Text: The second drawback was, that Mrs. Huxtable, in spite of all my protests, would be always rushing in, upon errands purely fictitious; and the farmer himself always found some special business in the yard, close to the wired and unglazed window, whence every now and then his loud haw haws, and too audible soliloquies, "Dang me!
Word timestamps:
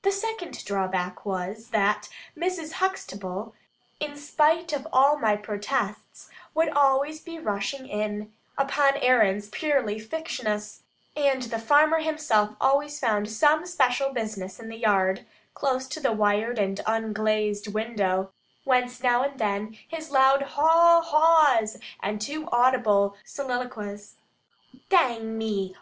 The 0.00 0.10
second 0.12 0.64
drawback 0.64 1.26
was, 1.26 1.68
that 1.72 2.08
Mrs. 2.34 2.72
Huxtable, 2.80 3.54
in 4.00 4.16
spite 4.16 4.72
of 4.72 4.88
all 4.94 5.18
my 5.18 5.36
protests, 5.36 6.30
would 6.54 6.68
be 6.70 6.74
always 6.74 7.28
rushing 7.42 7.86
in, 7.86 8.32
upon 8.56 8.96
errands 8.96 9.50
purely 9.50 9.98
fictitious; 9.98 10.84
and 11.14 11.42
the 11.42 11.58
farmer 11.58 11.98
himself 11.98 12.56
always 12.58 12.98
found 12.98 13.28
some 13.30 13.66
special 13.66 14.08
business 14.08 14.58
in 14.58 14.70
the 14.70 14.78
yard, 14.78 15.26
close 15.52 15.86
to 15.88 16.00
the 16.00 16.12
wired 16.12 16.58
and 16.58 16.80
unglazed 16.86 17.70
window, 17.74 18.32
whence 18.64 19.04
every 19.04 19.08
now 19.10 19.22
and 19.22 19.38
then 19.38 19.76
his 19.86 20.10
loud 20.10 20.40
haw 20.40 21.02
haws, 21.02 21.78
and 22.02 22.22
too 22.22 22.48
audible 22.52 23.16
soliloquies, 23.22 24.14
"Dang 24.88 25.36
me! 25.36 25.76